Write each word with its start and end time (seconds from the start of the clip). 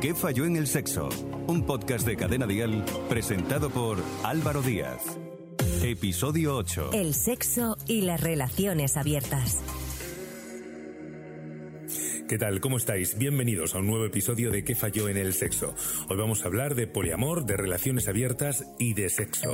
¿Qué 0.00 0.14
falló 0.14 0.46
en 0.46 0.56
el 0.56 0.66
sexo? 0.66 1.10
Un 1.46 1.66
podcast 1.66 2.06
de 2.06 2.16
Cadena 2.16 2.46
Dial 2.46 2.86
presentado 3.10 3.68
por 3.68 3.98
Álvaro 4.22 4.62
Díaz. 4.62 5.18
Episodio 5.82 6.56
8. 6.56 6.92
El 6.94 7.12
sexo 7.14 7.76
y 7.86 8.00
las 8.00 8.18
relaciones 8.18 8.96
abiertas. 8.96 9.58
¿Qué 12.30 12.38
tal? 12.38 12.60
¿Cómo 12.60 12.76
estáis? 12.76 13.18
Bienvenidos 13.18 13.74
a 13.74 13.78
un 13.78 13.88
nuevo 13.88 14.04
episodio 14.04 14.52
de 14.52 14.62
¿Qué 14.62 14.76
falló 14.76 15.08
en 15.08 15.16
el 15.16 15.34
sexo? 15.34 15.74
Hoy 16.08 16.16
vamos 16.16 16.44
a 16.44 16.46
hablar 16.46 16.76
de 16.76 16.86
poliamor, 16.86 17.44
de 17.44 17.56
relaciones 17.56 18.06
abiertas 18.06 18.66
y 18.78 18.94
de 18.94 19.10
sexo. 19.10 19.52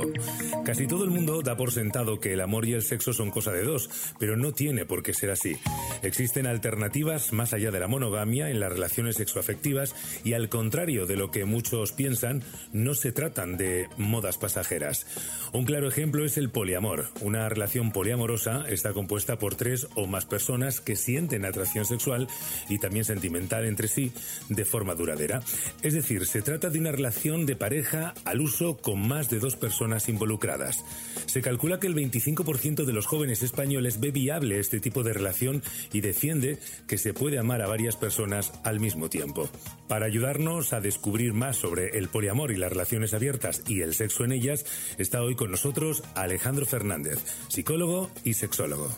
Casi 0.63 0.85
todo 0.85 1.03
el 1.03 1.09
mundo 1.09 1.41
da 1.41 1.57
por 1.57 1.71
sentado 1.71 2.19
que 2.19 2.33
el 2.33 2.39
amor 2.39 2.67
y 2.67 2.73
el 2.73 2.83
sexo 2.83 3.13
son 3.13 3.31
cosa 3.31 3.51
de 3.51 3.63
dos, 3.63 3.89
pero 4.19 4.37
no 4.37 4.51
tiene 4.51 4.85
por 4.85 5.01
qué 5.01 5.15
ser 5.15 5.31
así. 5.31 5.57
Existen 6.03 6.45
alternativas 6.45 7.33
más 7.33 7.51
allá 7.51 7.71
de 7.71 7.79
la 7.79 7.87
monogamia 7.87 8.51
en 8.51 8.59
las 8.59 8.71
relaciones 8.71 9.15
sexoafectivas 9.15 9.95
y 10.23 10.33
al 10.33 10.47
contrario 10.47 11.07
de 11.07 11.15
lo 11.15 11.31
que 11.31 11.45
muchos 11.45 11.93
piensan, 11.93 12.43
no 12.73 12.93
se 12.93 13.11
tratan 13.11 13.57
de 13.57 13.89
modas 13.97 14.37
pasajeras. 14.37 15.07
Un 15.51 15.65
claro 15.65 15.87
ejemplo 15.87 16.23
es 16.25 16.37
el 16.37 16.51
poliamor. 16.51 17.07
Una 17.21 17.49
relación 17.49 17.91
poliamorosa 17.91 18.65
está 18.69 18.93
compuesta 18.93 19.39
por 19.39 19.55
tres 19.55 19.87
o 19.95 20.05
más 20.05 20.27
personas 20.27 20.79
que 20.79 20.95
sienten 20.95 21.43
atracción 21.43 21.83
sexual 21.85 22.27
y 22.69 22.79
también 22.79 23.05
sentimental 23.05 23.65
entre 23.65 23.87
sí 23.87 24.11
de 24.49 24.65
forma 24.65 24.95
duradera. 24.95 25.41
Es 25.81 25.93
decir, 25.93 26.25
se 26.25 26.41
trata 26.41 26.69
de 26.69 26.79
una 26.79 26.91
relación 26.91 27.45
de 27.45 27.55
pareja 27.55 28.13
al 28.25 28.41
uso 28.41 28.77
con 28.77 29.07
más 29.07 29.29
de 29.29 29.39
dos 29.39 29.55
personas 29.55 30.09
involucradas. 30.09 30.83
Se 31.25 31.41
calcula 31.41 31.79
que 31.79 31.87
el 31.87 31.95
25% 31.95 32.85
de 32.85 32.93
los 32.93 33.05
jóvenes 33.05 33.43
españoles 33.43 33.99
ve 33.99 34.11
viable 34.11 34.59
este 34.59 34.79
tipo 34.79 35.03
de 35.03 35.13
relación 35.13 35.61
y 35.93 36.01
defiende 36.01 36.59
que 36.87 36.97
se 36.97 37.13
puede 37.13 37.39
amar 37.39 37.61
a 37.61 37.67
varias 37.67 37.95
personas 37.95 38.51
al 38.63 38.79
mismo 38.79 39.09
tiempo. 39.09 39.49
Para 39.87 40.05
ayudarnos 40.05 40.73
a 40.73 40.81
descubrir 40.81 41.33
más 41.33 41.57
sobre 41.57 41.97
el 41.97 42.09
poliamor 42.09 42.51
y 42.51 42.57
las 42.57 42.71
relaciones 42.71 43.13
abiertas 43.13 43.63
y 43.67 43.81
el 43.81 43.93
sexo 43.93 44.25
en 44.25 44.31
ellas, 44.31 44.65
está 44.97 45.21
hoy 45.21 45.35
con 45.35 45.51
nosotros 45.51 46.03
Alejandro 46.15 46.65
Fernández, 46.65 47.19
psicólogo 47.47 48.09
y 48.23 48.33
sexólogo. 48.33 48.89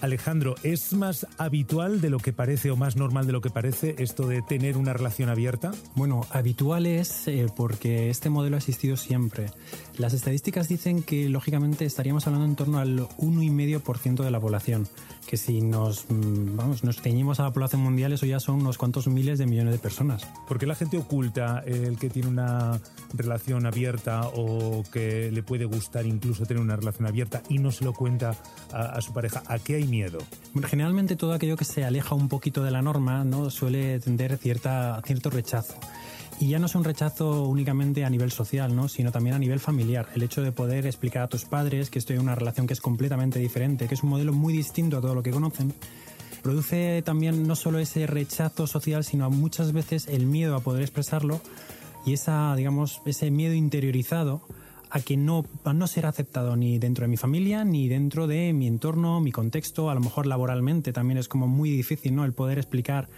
Alejandro, 0.00 0.54
¿es 0.62 0.94
más 0.94 1.26
habitual 1.36 2.00
de 2.00 2.08
lo 2.08 2.18
que 2.18 2.32
parece 2.32 2.70
o 2.70 2.76
más 2.76 2.96
normal 2.96 3.26
de 3.26 3.32
lo 3.32 3.40
que 3.40 3.50
parece 3.50 3.96
esto 3.98 4.26
de 4.26 4.40
tener 4.40 4.78
una 4.78 4.92
relación 4.94 5.28
abierta? 5.28 5.72
Bueno, 5.94 6.26
habitual 6.30 6.86
es 6.86 7.28
eh, 7.28 7.46
porque 7.54 8.08
este 8.08 8.30
modelo 8.30 8.56
ha 8.56 8.58
existido 8.58 8.96
siempre. 8.96 9.50
Las 9.98 10.14
estadísticas 10.14 10.68
dicen 10.68 11.02
que 11.02 11.28
lógicamente 11.28 11.84
estaríamos 11.84 12.26
hablando 12.26 12.46
en 12.46 12.56
torno 12.56 12.78
al 12.78 13.00
1,5% 13.18 14.24
de 14.24 14.30
la 14.30 14.40
población, 14.40 14.88
que 15.26 15.36
si 15.36 15.60
nos, 15.60 16.06
mm, 16.08 16.56
vamos, 16.56 16.82
nos 16.82 17.00
ceñimos 17.02 17.38
a 17.40 17.44
la 17.44 17.52
población 17.52 17.82
mundial 17.82 18.12
eso 18.12 18.24
ya 18.24 18.40
son 18.40 18.62
unos 18.62 18.78
cuantos 18.78 19.06
miles 19.06 19.38
de 19.38 19.46
millones 19.46 19.74
de 19.74 19.78
personas. 19.78 20.26
¿Por 20.48 20.58
qué 20.58 20.66
la 20.66 20.74
gente 20.74 20.96
oculta 20.96 21.62
el 21.66 21.98
que 21.98 22.08
tiene 22.08 22.28
una 22.28 22.80
relación 23.12 23.66
abierta 23.66 24.28
o 24.34 24.82
que 24.90 25.30
le 25.30 25.42
puede 25.42 25.66
gustar 25.66 26.06
incluso 26.06 26.46
tener 26.46 26.62
una 26.62 26.76
relación 26.76 27.06
abierta 27.06 27.42
y 27.50 27.58
no 27.58 27.70
se 27.70 27.84
lo 27.84 27.92
cuenta 27.92 28.34
a, 28.72 28.82
a 28.96 29.00
su 29.02 29.12
pareja? 29.12 29.42
¿A 29.46 29.58
qué 29.58 29.76
hay 29.76 29.89
miedo? 29.90 30.18
Generalmente 30.64 31.16
todo 31.16 31.32
aquello 31.32 31.56
que 31.56 31.64
se 31.64 31.84
aleja 31.84 32.14
un 32.14 32.28
poquito 32.28 32.62
de 32.62 32.70
la 32.70 32.80
norma 32.80 33.24
no 33.24 33.50
suele 33.50 34.00
tender 34.00 34.38
cierta, 34.38 35.02
cierto 35.04 35.28
rechazo. 35.30 35.74
Y 36.40 36.48
ya 36.48 36.58
no 36.58 36.66
es 36.66 36.74
un 36.74 36.84
rechazo 36.84 37.42
únicamente 37.42 38.04
a 38.04 38.08
nivel 38.08 38.32
social, 38.32 38.74
¿no? 38.74 38.88
sino 38.88 39.12
también 39.12 39.36
a 39.36 39.38
nivel 39.38 39.60
familiar. 39.60 40.08
El 40.14 40.22
hecho 40.22 40.40
de 40.40 40.52
poder 40.52 40.86
explicar 40.86 41.24
a 41.24 41.28
tus 41.28 41.44
padres 41.44 41.90
que 41.90 41.98
estoy 41.98 42.16
en 42.16 42.22
una 42.22 42.34
relación 42.34 42.66
que 42.66 42.72
es 42.72 42.80
completamente 42.80 43.38
diferente, 43.38 43.88
que 43.88 43.94
es 43.94 44.02
un 44.02 44.08
modelo 44.08 44.32
muy 44.32 44.54
distinto 44.54 44.96
a 44.96 45.00
todo 45.02 45.14
lo 45.14 45.22
que 45.22 45.32
conocen, 45.32 45.74
produce 46.42 47.02
también 47.02 47.46
no 47.46 47.56
solo 47.56 47.78
ese 47.78 48.06
rechazo 48.06 48.66
social, 48.66 49.04
sino 49.04 49.28
muchas 49.28 49.72
veces 49.72 50.08
el 50.08 50.24
miedo 50.24 50.56
a 50.56 50.60
poder 50.60 50.80
expresarlo 50.80 51.42
y 52.06 52.14
esa, 52.14 52.54
digamos, 52.56 53.02
ese 53.04 53.30
miedo 53.30 53.52
interiorizado 53.52 54.40
a 54.90 55.00
que 55.00 55.16
no, 55.16 55.44
a 55.64 55.72
no 55.72 55.86
ser 55.86 56.06
aceptado 56.06 56.56
ni 56.56 56.78
dentro 56.78 57.04
de 57.04 57.08
mi 57.08 57.16
familia, 57.16 57.64
ni 57.64 57.88
dentro 57.88 58.26
de 58.26 58.52
mi 58.52 58.66
entorno, 58.66 59.20
mi 59.20 59.32
contexto, 59.32 59.90
a 59.90 59.94
lo 59.94 60.00
mejor 60.00 60.26
laboralmente 60.26 60.92
también 60.92 61.18
es 61.18 61.28
como 61.28 61.46
muy 61.46 61.70
difícil, 61.70 62.14
¿no? 62.14 62.24
El 62.24 62.32
poder 62.32 62.58
explicar 62.58 63.08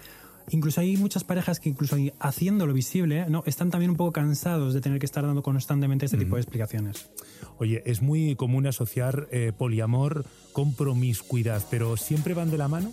Incluso 0.51 0.81
hay 0.81 0.97
muchas 0.97 1.25
parejas 1.25 1.61
que 1.61 1.69
incluso 1.69 1.97
haciéndolo 2.19 2.73
visible, 2.73 3.27
¿no? 3.29 3.43
Están 3.47 3.71
también 3.71 3.91
un 3.91 3.97
poco 3.97 4.13
cansados 4.13 4.75
de 4.75 4.81
tener 4.81 4.99
que 4.99 5.07
estar 5.07 5.25
dando 5.25 5.43
constantemente 5.43 6.07
este 6.07 6.19
tipo 6.19 6.37
de 6.37 6.43
explicaciones. 6.43 7.11
Oye, 7.59 7.83
es 7.87 8.03
muy 8.03 8.35
común 8.37 8.67
asociar 8.67 9.29
eh, 9.31 9.53
poliamor 9.57 10.25
con 10.53 10.75
promiscuidad, 10.75 11.63
pero 11.71 11.97
¿siempre 11.97 12.35
van 12.35 12.51
de 12.51 12.59
la 12.59 12.69
mano? 12.69 12.93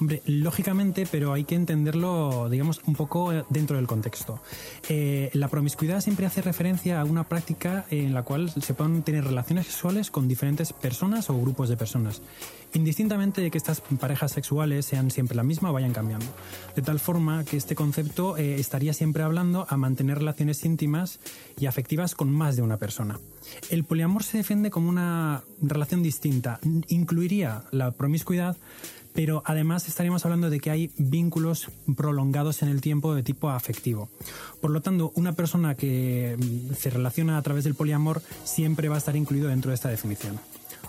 Hombre, 0.00 0.22
lógicamente, 0.26 1.08
pero 1.10 1.32
hay 1.32 1.42
que 1.42 1.56
entenderlo, 1.56 2.48
digamos, 2.48 2.80
un 2.86 2.94
poco 2.94 3.32
eh, 3.32 3.44
dentro 3.48 3.76
del 3.76 3.88
contexto. 3.88 4.40
Eh, 4.88 5.28
la 5.32 5.48
promiscuidad 5.48 6.00
siempre 6.00 6.24
hace 6.24 6.40
referencia 6.40 7.00
a 7.00 7.04
una 7.04 7.24
práctica 7.24 7.84
en 7.90 8.14
la 8.14 8.22
cual 8.22 8.48
se 8.50 8.74
pueden 8.74 9.02
tener 9.02 9.24
relaciones 9.24 9.66
sexuales 9.66 10.12
con 10.12 10.28
diferentes 10.28 10.72
personas 10.72 11.30
o 11.30 11.40
grupos 11.40 11.68
de 11.68 11.76
personas, 11.76 12.22
indistintamente 12.74 13.40
de 13.40 13.50
que 13.50 13.58
estas 13.58 13.80
parejas 13.80 14.30
sexuales 14.30 14.86
sean 14.86 15.10
siempre 15.10 15.36
la 15.36 15.42
misma 15.42 15.70
o 15.70 15.72
vayan 15.72 15.92
cambiando. 15.92 16.26
De 16.76 16.82
tal 16.82 17.00
forma 17.00 17.44
que 17.44 17.56
este 17.56 17.74
concepto 17.74 18.36
eh, 18.36 18.54
estaría 18.54 18.92
siempre 18.92 19.24
hablando 19.24 19.66
a 19.68 19.76
mantener 19.76 20.18
relaciones 20.18 20.64
íntimas 20.64 21.18
y 21.58 21.66
afectivas 21.66 22.14
con 22.14 22.30
más 22.30 22.54
de 22.54 22.62
una 22.62 22.76
persona. 22.76 23.18
El 23.70 23.84
poliamor 23.84 24.22
se 24.22 24.38
defiende 24.38 24.70
como 24.70 24.88
una 24.88 25.42
relación 25.60 26.02
distinta, 26.02 26.60
incluiría 26.88 27.64
la 27.72 27.90
promiscuidad, 27.90 28.56
pero 29.14 29.42
además 29.44 29.88
estaríamos 29.88 30.24
hablando 30.24 30.50
de 30.50 30.60
que 30.60 30.70
hay 30.70 30.90
vínculos 30.96 31.70
prolongados 31.96 32.62
en 32.62 32.68
el 32.68 32.80
tiempo 32.80 33.14
de 33.14 33.22
tipo 33.22 33.50
afectivo. 33.50 34.08
Por 34.60 34.70
lo 34.70 34.80
tanto, 34.80 35.12
una 35.14 35.32
persona 35.32 35.74
que 35.74 36.36
mm, 36.38 36.74
se 36.74 36.90
relaciona 36.90 37.38
a 37.38 37.42
través 37.42 37.64
del 37.64 37.74
poliamor 37.74 38.22
siempre 38.44 38.88
va 38.88 38.96
a 38.96 38.98
estar 38.98 39.16
incluido 39.16 39.48
dentro 39.48 39.70
de 39.70 39.74
esta 39.74 39.88
definición. 39.88 40.38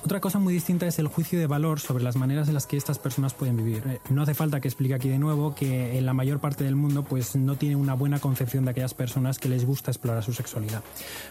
Otra 0.02 0.22
cosa 0.22 0.40
muy 0.40 0.54
distinta 0.54 0.88
es 0.88 0.98
el 0.98 1.08
juicio 1.08 1.38
de 1.40 1.46
valor 1.46 1.82
sobre 1.82 2.04
las 2.04 2.16
maneras 2.16 2.48
en 2.48 2.54
las 2.54 2.66
que 2.66 2.78
estas 2.78 2.98
personas 2.98 3.34
pueden 3.34 3.58
vivir. 3.58 3.84
Eh, 3.86 4.00
no 4.10 4.22
hace 4.22 4.34
falta 4.34 4.62
que 4.62 4.70
explique 4.70 4.94
aquí 4.94 5.10
de 5.10 5.20
nuevo 5.20 5.54
que 5.54 5.98
en 5.98 6.06
la 6.06 6.14
mayor 6.14 6.40
parte 6.40 6.64
del 6.64 6.76
mundo 6.76 7.04
pues 7.04 7.36
no 7.36 7.58
tiene 7.58 7.76
una 7.76 7.96
buena 7.96 8.20
concepción 8.20 8.64
de 8.64 8.72
aquellas 8.72 8.94
personas 8.94 9.40
que 9.40 9.50
les 9.50 9.66
gusta 9.66 9.92
explorar 9.92 10.24
su 10.24 10.32
sexualidad. 10.32 10.84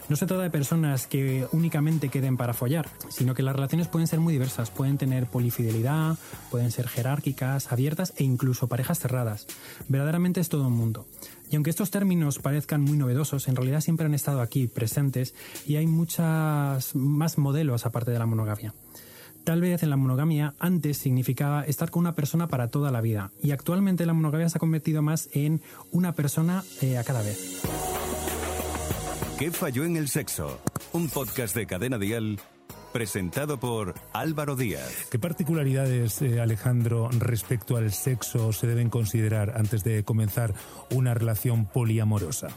No 0.07 0.15
se 0.15 0.27
trata 0.27 0.43
de 0.43 0.51
personas 0.51 1.07
que 1.07 1.47
únicamente 1.51 2.09
queden 2.09 2.37
para 2.37 2.53
follar, 2.53 2.87
sino 3.09 3.33
que 3.33 3.41
las 3.41 3.55
relaciones 3.55 3.87
pueden 3.87 4.07
ser 4.07 4.19
muy 4.19 4.33
diversas, 4.33 4.69
pueden 4.69 4.99
tener 4.99 5.25
polifidelidad, 5.25 6.17
pueden 6.51 6.71
ser 6.71 6.87
jerárquicas, 6.87 7.71
abiertas 7.71 8.13
e 8.17 8.23
incluso 8.23 8.67
parejas 8.67 8.99
cerradas. 8.99 9.47
Verdaderamente 9.87 10.41
es 10.41 10.49
todo 10.49 10.67
un 10.67 10.73
mundo. 10.73 11.07
Y 11.49 11.55
aunque 11.55 11.69
estos 11.69 11.91
términos 11.91 12.39
parezcan 12.39 12.81
muy 12.81 12.97
novedosos, 12.97 13.47
en 13.47 13.55
realidad 13.55 13.81
siempre 13.81 14.05
han 14.05 14.13
estado 14.13 14.41
aquí 14.41 14.67
presentes 14.67 15.33
y 15.65 15.77
hay 15.77 15.87
muchas 15.87 16.95
más 16.95 17.37
modelos 17.37 17.85
aparte 17.85 18.11
de 18.11 18.19
la 18.19 18.25
monogamia. 18.25 18.73
Tal 19.43 19.61
vez 19.61 19.81
en 19.81 19.89
la 19.89 19.97
monogamia 19.97 20.53
antes 20.59 20.97
significaba 20.97 21.63
estar 21.63 21.89
con 21.89 22.01
una 22.01 22.13
persona 22.13 22.47
para 22.47 22.67
toda 22.67 22.91
la 22.91 23.01
vida 23.01 23.31
y 23.41 23.51
actualmente 23.51 24.05
la 24.05 24.13
monogamia 24.13 24.49
se 24.49 24.57
ha 24.57 24.59
convertido 24.59 25.01
más 25.01 25.29
en 25.33 25.61
una 25.91 26.13
persona 26.13 26.63
eh, 26.81 26.97
a 26.97 27.03
cada 27.03 27.23
vez. 27.23 27.61
¿Qué 29.39 29.51
falló 29.51 29.85
en 29.85 29.95
el 29.95 30.09
sexo? 30.09 30.59
Un 30.91 31.09
podcast 31.09 31.55
de 31.55 31.65
Cadena 31.65 31.97
Dial 31.97 32.39
presentado 32.91 33.59
por 33.59 33.93
Álvaro 34.13 34.55
Díaz. 34.55 35.07
¿Qué 35.09 35.19
particularidades, 35.19 36.21
eh, 36.21 36.41
Alejandro, 36.41 37.09
respecto 37.17 37.77
al 37.77 37.91
sexo 37.91 38.53
se 38.53 38.67
deben 38.67 38.89
considerar 38.89 39.53
antes 39.57 39.83
de 39.83 40.03
comenzar 40.03 40.53
una 40.91 41.13
relación 41.13 41.65
poliamorosa? 41.65 42.49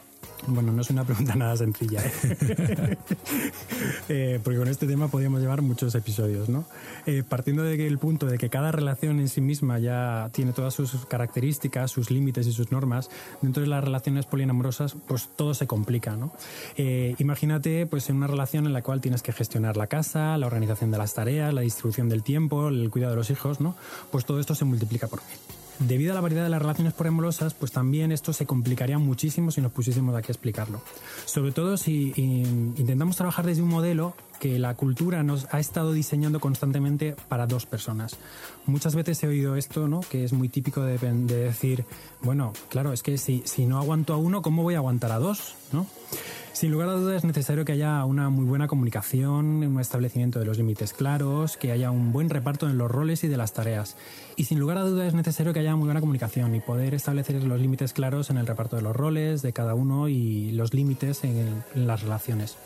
Bueno, 0.46 0.72
no 0.72 0.82
es 0.82 0.90
una 0.90 1.04
pregunta 1.04 1.36
nada 1.36 1.56
sencilla, 1.56 2.02
¿eh? 2.04 2.96
eh, 4.08 4.40
porque 4.42 4.58
con 4.58 4.68
este 4.68 4.86
tema 4.86 5.08
podríamos 5.08 5.40
llevar 5.40 5.62
muchos 5.62 5.94
episodios, 5.94 6.48
¿no? 6.48 6.64
Eh, 7.06 7.22
partiendo 7.26 7.62
del 7.62 7.98
punto 7.98 8.26
de 8.26 8.38
que 8.38 8.50
cada 8.50 8.72
relación 8.72 9.20
en 9.20 9.28
sí 9.28 9.40
misma 9.40 9.78
ya 9.78 10.30
tiene 10.32 10.52
todas 10.52 10.74
sus 10.74 11.06
características, 11.06 11.92
sus 11.92 12.10
límites 12.10 12.46
y 12.48 12.52
sus 12.52 12.72
normas, 12.72 13.08
dentro 13.40 13.62
de 13.62 13.68
las 13.68 13.84
relaciones 13.84 14.26
poliamorosas, 14.26 14.96
pues 15.06 15.28
todo 15.36 15.54
se 15.54 15.66
complica, 15.68 16.16
¿no? 16.16 16.32
Eh, 16.76 17.14
imagínate, 17.18 17.86
pues, 17.86 18.10
en 18.10 18.16
una 18.16 18.26
relación 18.26 18.66
en 18.66 18.72
la 18.72 18.82
cual 18.82 19.00
tienes 19.00 19.22
que 19.22 19.32
gestionar 19.32 19.76
la 19.76 19.86
casa, 19.86 20.36
la 20.38 20.46
organización 20.46 20.90
de 20.90 20.98
las 20.98 21.14
tareas, 21.14 21.54
la 21.54 21.60
distribución 21.60 22.08
del 22.08 22.24
tiempo, 22.24 22.68
el 22.68 22.90
cuidado 22.90 23.12
de 23.12 23.18
los 23.18 23.30
hijos, 23.30 23.60
¿no? 23.60 23.76
Pues 24.10 24.24
todo 24.24 24.40
esto 24.40 24.54
se 24.56 24.64
multiplica 24.64 25.06
por 25.06 25.20
mil. 25.20 25.61
Debido 25.78 26.12
a 26.12 26.14
la 26.14 26.20
variedad 26.20 26.44
de 26.44 26.50
las 26.50 26.62
relaciones 26.62 26.92
poliamorosas, 26.92 27.54
pues 27.54 27.72
también 27.72 28.12
esto 28.12 28.32
se 28.32 28.46
complicaría 28.46 28.98
muchísimo 28.98 29.50
si 29.50 29.60
nos 29.60 29.72
pusiésemos 29.72 30.14
aquí 30.14 30.28
a 30.28 30.32
explicarlo. 30.32 30.80
Sobre 31.24 31.52
todo 31.52 31.76
si 31.76 32.12
intentamos 32.16 33.16
trabajar 33.16 33.46
desde 33.46 33.62
un 33.62 33.68
modelo 33.68 34.14
que 34.42 34.58
la 34.58 34.74
cultura 34.74 35.22
nos 35.22 35.46
ha 35.52 35.60
estado 35.60 35.92
diseñando 35.92 36.40
constantemente 36.40 37.14
para 37.28 37.46
dos 37.46 37.64
personas. 37.64 38.16
Muchas 38.66 38.96
veces 38.96 39.22
he 39.22 39.28
oído 39.28 39.54
esto, 39.54 39.86
¿no? 39.86 40.00
Que 40.00 40.24
es 40.24 40.32
muy 40.32 40.48
típico 40.48 40.82
de, 40.82 40.98
de 40.98 41.44
decir, 41.44 41.84
bueno, 42.22 42.52
claro, 42.68 42.92
es 42.92 43.04
que 43.04 43.18
si, 43.18 43.42
si 43.44 43.66
no 43.66 43.78
aguanto 43.78 44.14
a 44.14 44.16
uno, 44.16 44.42
¿cómo 44.42 44.64
voy 44.64 44.74
a 44.74 44.78
aguantar 44.78 45.12
a 45.12 45.20
dos? 45.20 45.54
¿no? 45.72 45.86
Sin 46.52 46.72
lugar 46.72 46.88
a 46.88 46.94
dudas 46.94 47.18
es 47.18 47.24
necesario 47.24 47.64
que 47.64 47.70
haya 47.70 48.04
una 48.04 48.30
muy 48.30 48.44
buena 48.44 48.66
comunicación, 48.66 49.62
un 49.62 49.80
establecimiento 49.80 50.40
de 50.40 50.44
los 50.44 50.58
límites 50.58 50.92
claros, 50.92 51.56
que 51.56 51.70
haya 51.70 51.92
un 51.92 52.10
buen 52.10 52.28
reparto 52.28 52.68
en 52.68 52.78
los 52.78 52.90
roles 52.90 53.22
y 53.22 53.28
de 53.28 53.36
las 53.36 53.52
tareas. 53.52 53.96
Y 54.34 54.44
sin 54.44 54.58
lugar 54.58 54.78
a 54.78 54.82
dudas 54.82 55.06
es 55.06 55.14
necesario 55.14 55.52
que 55.52 55.60
haya 55.60 55.76
muy 55.76 55.84
buena 55.84 56.00
comunicación 56.00 56.56
y 56.56 56.60
poder 56.60 56.94
establecer 56.94 57.42
los 57.44 57.60
límites 57.60 57.92
claros 57.92 58.28
en 58.28 58.38
el 58.38 58.46
reparto 58.48 58.74
de 58.74 58.82
los 58.82 58.96
roles 58.96 59.40
de 59.40 59.52
cada 59.52 59.74
uno 59.74 60.08
y 60.08 60.50
los 60.50 60.74
límites 60.74 61.22
en, 61.22 61.62
en 61.76 61.86
las 61.86 62.02
relaciones. 62.02 62.56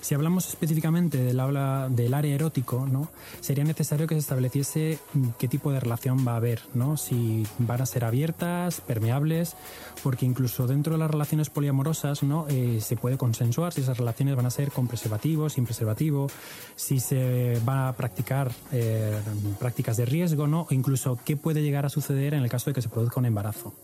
Si 0.00 0.14
hablamos 0.14 0.48
específicamente 0.48 1.18
del, 1.18 1.40
área 1.40 2.34
erótico, 2.34 2.86
¿no? 2.90 3.08
sería 3.40 3.64
necesario 3.64 4.06
que 4.06 4.14
se 4.14 4.20
estableciese 4.20 4.98
qué 5.38 5.48
tipo 5.48 5.72
de 5.72 5.80
relación 5.80 6.26
va 6.26 6.32
a 6.32 6.36
haber, 6.36 6.60
¿no? 6.74 6.96
si 6.96 7.46
van 7.58 7.82
a 7.82 7.86
ser 7.86 8.04
abiertas, 8.04 8.80
permeables, 8.80 9.56
porque 10.02 10.26
incluso 10.26 10.66
dentro 10.66 10.92
de 10.92 10.98
las 10.98 11.10
relaciones 11.10 11.50
poliamorosas 11.50 12.22
¿no? 12.22 12.46
Eh, 12.48 12.80
se 12.80 12.96
puede 12.96 13.16
consensuar 13.18 13.72
si 13.72 13.80
esas 13.80 13.98
relaciones 13.98 14.36
van 14.36 14.46
a 14.46 14.50
ser 14.50 14.70
con 14.70 14.86
preservativo, 14.86 15.48
sin 15.48 15.64
preservativo, 15.64 16.28
si 16.76 17.00
se 17.00 17.60
va 17.68 17.88
a 17.88 17.92
practicar 17.92 18.52
eh, 18.72 19.18
prácticas 19.58 19.96
de 19.96 20.04
riesgo, 20.04 20.46
¿no? 20.46 20.66
o 20.70 20.74
incluso 20.74 21.18
qué 21.24 21.36
puede 21.36 21.62
llegar 21.62 21.86
a 21.86 21.88
suceder 21.88 22.34
en 22.34 22.42
el 22.42 22.48
caso 22.48 22.70
de 22.70 22.74
que 22.74 22.82
se 22.82 22.88
produzca 22.88 23.20
un 23.20 23.26
embarazo. 23.26 23.74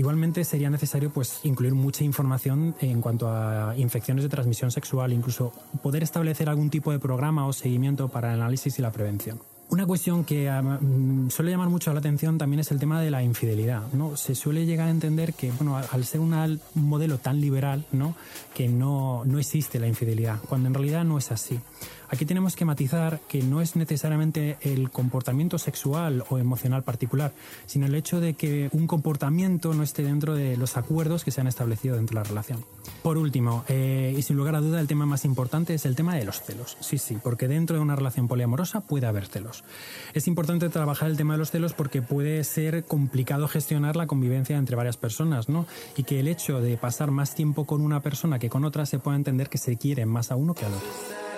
Igualmente 0.00 0.44
sería 0.44 0.70
necesario 0.70 1.10
pues, 1.10 1.40
incluir 1.42 1.74
mucha 1.74 2.04
información 2.04 2.74
en 2.80 3.02
cuanto 3.02 3.28
a 3.28 3.74
infecciones 3.76 4.24
de 4.24 4.30
transmisión 4.30 4.70
sexual, 4.70 5.12
incluso 5.12 5.52
poder 5.82 6.02
establecer 6.02 6.48
algún 6.48 6.70
tipo 6.70 6.90
de 6.90 6.98
programa 6.98 7.46
o 7.46 7.52
seguimiento 7.52 8.08
para 8.08 8.32
el 8.32 8.40
análisis 8.40 8.78
y 8.78 8.80
la 8.80 8.92
prevención. 8.92 9.38
Una 9.68 9.84
cuestión 9.84 10.24
que 10.24 10.50
um, 10.50 11.28
suele 11.28 11.50
llamar 11.50 11.68
mucho 11.68 11.92
la 11.92 11.98
atención 11.98 12.38
también 12.38 12.60
es 12.60 12.70
el 12.70 12.78
tema 12.78 12.98
de 13.02 13.10
la 13.10 13.22
infidelidad. 13.22 13.82
¿no? 13.92 14.16
Se 14.16 14.34
suele 14.34 14.64
llegar 14.64 14.88
a 14.88 14.90
entender 14.90 15.34
que, 15.34 15.52
bueno, 15.52 15.76
al 15.76 16.04
ser 16.06 16.20
un 16.20 16.60
modelo 16.76 17.18
tan 17.18 17.38
liberal, 17.38 17.84
¿no? 17.92 18.14
que 18.54 18.68
no, 18.68 19.26
no 19.26 19.38
existe 19.38 19.78
la 19.78 19.86
infidelidad, 19.86 20.38
cuando 20.48 20.68
en 20.68 20.72
realidad 20.72 21.04
no 21.04 21.18
es 21.18 21.30
así. 21.30 21.60
Aquí 22.10 22.24
tenemos 22.24 22.56
que 22.56 22.64
matizar 22.64 23.20
que 23.28 23.42
no 23.42 23.60
es 23.60 23.76
necesariamente 23.76 24.58
el 24.62 24.90
comportamiento 24.90 25.58
sexual 25.58 26.24
o 26.28 26.38
emocional 26.38 26.82
particular, 26.82 27.32
sino 27.66 27.86
el 27.86 27.94
hecho 27.94 28.20
de 28.20 28.34
que 28.34 28.68
un 28.72 28.88
comportamiento 28.88 29.72
no 29.74 29.84
esté 29.84 30.02
dentro 30.02 30.34
de 30.34 30.56
los 30.56 30.76
acuerdos 30.76 31.24
que 31.24 31.30
se 31.30 31.40
han 31.40 31.46
establecido 31.46 31.96
dentro 31.96 32.18
de 32.18 32.24
la 32.24 32.28
relación. 32.28 32.64
Por 33.04 33.16
último, 33.16 33.64
eh, 33.68 34.12
y 34.16 34.22
sin 34.22 34.36
lugar 34.36 34.56
a 34.56 34.60
duda, 34.60 34.80
el 34.80 34.88
tema 34.88 35.06
más 35.06 35.24
importante 35.24 35.74
es 35.74 35.86
el 35.86 35.94
tema 35.94 36.16
de 36.16 36.24
los 36.24 36.42
celos. 36.42 36.76
Sí, 36.80 36.98
sí, 36.98 37.16
porque 37.22 37.46
dentro 37.46 37.76
de 37.76 37.82
una 37.82 37.94
relación 37.94 38.26
poliamorosa 38.26 38.80
puede 38.80 39.06
haber 39.06 39.26
celos. 39.26 39.62
Es 40.12 40.26
importante 40.26 40.68
trabajar 40.68 41.10
el 41.10 41.16
tema 41.16 41.34
de 41.34 41.38
los 41.38 41.52
celos 41.52 41.74
porque 41.74 42.02
puede 42.02 42.42
ser 42.42 42.84
complicado 42.84 43.46
gestionar 43.46 43.94
la 43.94 44.08
convivencia 44.08 44.58
entre 44.58 44.74
varias 44.74 44.96
personas, 44.96 45.48
¿no? 45.48 45.66
Y 45.96 46.02
que 46.02 46.18
el 46.18 46.26
hecho 46.26 46.60
de 46.60 46.76
pasar 46.76 47.12
más 47.12 47.36
tiempo 47.36 47.66
con 47.66 47.82
una 47.82 48.00
persona 48.00 48.40
que 48.40 48.50
con 48.50 48.64
otra 48.64 48.84
se 48.84 48.98
pueda 48.98 49.16
entender 49.16 49.48
que 49.48 49.58
se 49.58 49.76
quiere 49.76 50.06
más 50.06 50.32
a 50.32 50.36
uno 50.36 50.54
que 50.54 50.64
al 50.64 50.74
otro. 50.74 51.29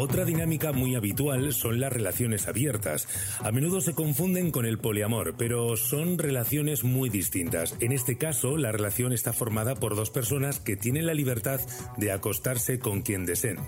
Otra 0.00 0.24
dinámica 0.24 0.72
muy 0.72 0.94
habitual 0.94 1.52
son 1.52 1.78
las 1.78 1.92
relaciones 1.92 2.48
abiertas. 2.48 3.06
A 3.40 3.52
menudo 3.52 3.82
se 3.82 3.92
confunden 3.92 4.50
con 4.50 4.64
el 4.64 4.78
poliamor, 4.78 5.34
pero 5.36 5.76
son 5.76 6.16
relaciones 6.16 6.84
muy 6.84 7.10
distintas. 7.10 7.76
En 7.80 7.92
este 7.92 8.16
caso, 8.16 8.56
la 8.56 8.72
relación 8.72 9.12
está 9.12 9.34
formada 9.34 9.74
por 9.74 9.96
dos 9.96 10.08
personas 10.08 10.58
que 10.58 10.74
tienen 10.74 11.04
la 11.04 11.12
libertad 11.12 11.60
de 11.98 12.12
acostarse 12.12 12.78
con 12.78 13.02
quien 13.02 13.26
deseen. 13.26 13.58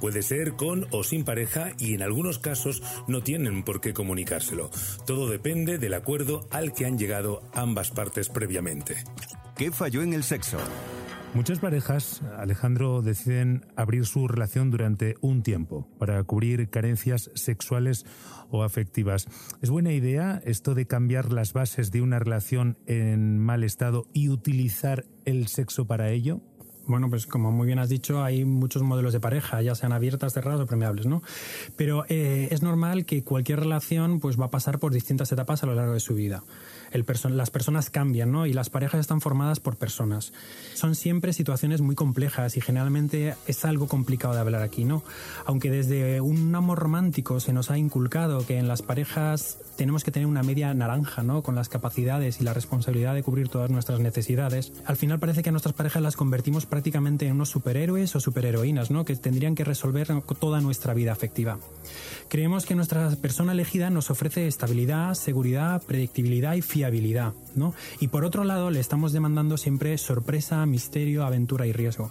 Puede 0.00 0.22
ser 0.22 0.52
con 0.52 0.86
o 0.92 1.04
sin 1.04 1.24
pareja 1.24 1.72
y 1.78 1.92
en 1.92 2.00
algunos 2.00 2.38
casos 2.38 2.82
no 3.06 3.22
tienen 3.22 3.62
por 3.62 3.82
qué 3.82 3.92
comunicárselo. 3.92 4.70
Todo 5.04 5.28
depende 5.28 5.76
del 5.76 5.92
acuerdo 5.92 6.48
al 6.50 6.72
que 6.72 6.86
han 6.86 6.96
llegado 6.96 7.42
ambas 7.52 7.90
partes 7.90 8.30
previamente. 8.30 8.96
¿Qué 9.58 9.70
falló 9.70 10.00
en 10.00 10.14
el 10.14 10.24
sexo? 10.24 10.56
Muchas 11.36 11.58
parejas, 11.58 12.22
Alejandro, 12.38 13.02
deciden 13.02 13.66
abrir 13.76 14.06
su 14.06 14.26
relación 14.26 14.70
durante 14.70 15.16
un 15.20 15.42
tiempo 15.42 15.86
para 15.98 16.24
cubrir 16.24 16.70
carencias 16.70 17.30
sexuales 17.34 18.06
o 18.48 18.62
afectivas. 18.62 19.28
¿Es 19.60 19.68
buena 19.68 19.92
idea 19.92 20.40
esto 20.46 20.74
de 20.74 20.86
cambiar 20.86 21.34
las 21.34 21.52
bases 21.52 21.90
de 21.90 22.00
una 22.00 22.18
relación 22.18 22.78
en 22.86 23.38
mal 23.38 23.64
estado 23.64 24.06
y 24.14 24.30
utilizar 24.30 25.04
el 25.26 25.48
sexo 25.48 25.86
para 25.86 26.10
ello? 26.10 26.40
Bueno, 26.86 27.10
pues 27.10 27.26
como 27.26 27.52
muy 27.52 27.66
bien 27.66 27.80
has 27.80 27.90
dicho, 27.90 28.24
hay 28.24 28.46
muchos 28.46 28.82
modelos 28.82 29.12
de 29.12 29.20
pareja, 29.20 29.60
ya 29.60 29.74
sean 29.74 29.92
abiertas, 29.92 30.32
cerradas 30.32 30.60
o 30.60 30.66
permeables, 30.66 31.04
¿no? 31.04 31.20
Pero 31.76 32.06
eh, 32.08 32.48
es 32.50 32.62
normal 32.62 33.04
que 33.04 33.24
cualquier 33.24 33.60
relación 33.60 34.20
pues 34.20 34.40
va 34.40 34.46
a 34.46 34.50
pasar 34.50 34.78
por 34.78 34.90
distintas 34.90 35.30
etapas 35.32 35.62
a 35.62 35.66
lo 35.66 35.74
largo 35.74 35.92
de 35.92 36.00
su 36.00 36.14
vida 36.14 36.44
las 36.92 37.50
personas 37.50 37.90
cambian, 37.90 38.32
¿no? 38.32 38.46
Y 38.46 38.52
las 38.52 38.70
parejas 38.70 39.00
están 39.00 39.20
formadas 39.20 39.60
por 39.60 39.76
personas. 39.76 40.32
Son 40.74 40.94
siempre 40.94 41.32
situaciones 41.32 41.80
muy 41.80 41.94
complejas 41.94 42.56
y 42.56 42.60
generalmente 42.60 43.34
es 43.46 43.64
algo 43.64 43.88
complicado 43.88 44.34
de 44.34 44.40
hablar 44.40 44.62
aquí, 44.62 44.84
¿no? 44.84 45.02
Aunque 45.44 45.70
desde 45.70 46.20
un 46.20 46.54
amor 46.54 46.78
romántico 46.78 47.40
se 47.40 47.52
nos 47.52 47.70
ha 47.70 47.78
inculcado 47.78 48.46
que 48.46 48.58
en 48.58 48.68
las 48.68 48.82
parejas 48.82 49.58
tenemos 49.76 50.04
que 50.04 50.10
tener 50.10 50.26
una 50.26 50.42
media 50.42 50.72
naranja, 50.74 51.22
¿no? 51.22 51.42
Con 51.42 51.54
las 51.54 51.68
capacidades 51.68 52.40
y 52.40 52.44
la 52.44 52.54
responsabilidad 52.54 53.14
de 53.14 53.22
cubrir 53.22 53.48
todas 53.48 53.70
nuestras 53.70 54.00
necesidades. 54.00 54.72
Al 54.86 54.96
final 54.96 55.18
parece 55.18 55.42
que 55.42 55.50
a 55.50 55.52
nuestras 55.52 55.74
parejas 55.74 56.02
las 56.02 56.16
convertimos 56.16 56.66
prácticamente 56.66 57.26
en 57.26 57.32
unos 57.32 57.50
superhéroes 57.50 58.16
o 58.16 58.20
superheroínas, 58.20 58.90
¿no? 58.90 59.04
Que 59.04 59.16
tendrían 59.16 59.54
que 59.54 59.64
resolver 59.64 60.08
toda 60.40 60.60
nuestra 60.60 60.94
vida 60.94 61.12
afectiva. 61.12 61.58
Creemos 62.28 62.66
que 62.66 62.74
nuestra 62.74 63.10
persona 63.16 63.52
elegida 63.52 63.90
nos 63.90 64.10
ofrece 64.10 64.46
estabilidad, 64.46 65.14
seguridad, 65.14 65.82
predictibilidad 65.82 66.54
y 66.54 66.62
fiabilidad, 66.76 67.32
¿no? 67.54 67.72
Y 68.00 68.08
por 68.08 68.26
otro 68.26 68.44
lado, 68.44 68.70
le 68.70 68.80
estamos 68.80 69.12
demandando 69.12 69.56
siempre 69.56 69.96
sorpresa, 69.96 70.66
misterio, 70.66 71.24
aventura 71.24 71.66
y 71.66 71.72
riesgo. 71.72 72.10